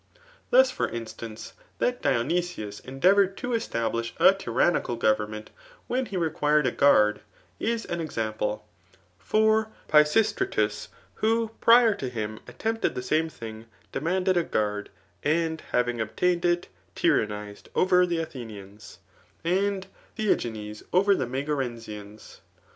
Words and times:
Thuf 0.51 0.71
for 0.71 0.87
insrance, 0.89 1.53
that 1.77 2.01
Dionysius 2.01 2.79
endeavoured 2.79 3.37
to 3.37 3.53
establish 3.53 4.15
a 4.17 4.33
tyiwmical 4.33 4.97
government, 4.97 5.51
when 5.85 6.07
he 6.07 6.17
required 6.17 6.65
a 6.65 6.71
guard, 6.71 7.21
is 7.59 7.83
SA 7.83 7.97
exaopi^e) 7.97 8.61
for 9.19 9.69
Fisistratus, 9.87 10.87
who 11.21 11.51
prior 11.61 11.93
to 11.93 12.09
him 12.09 12.39
atten]9>ted 12.47 12.95
the 12.95 13.03
same 13.03 13.29
thiiig, 13.29 13.65
diwianded 13.93 14.37
a 14.37 14.43
guard, 14.43 14.89
and 15.23 15.61
having 15.71 16.01
obtained 16.01 16.41
kp 16.41 16.63
tynumia^ 16.95 17.67
[over 17.75 18.07
the 18.07 18.17
Athenians;] 18.17 18.97
and 19.43 19.85
Theagenes 20.17 20.81
over 20.91 21.13
die 21.13 21.25
lA^garenwDS. 21.25 22.39